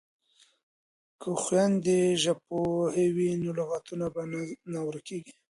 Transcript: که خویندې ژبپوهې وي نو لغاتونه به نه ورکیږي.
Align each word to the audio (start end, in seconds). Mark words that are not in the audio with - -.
که 1.21 1.29
خویندې 1.43 1.97
ژبپوهې 2.23 3.05
وي 3.15 3.29
نو 3.43 3.49
لغاتونه 3.59 4.05
به 4.13 4.23
نه 4.73 4.79
ورکیږي. 4.87 5.33